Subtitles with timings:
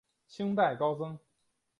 [0.27, 1.19] 清代高僧。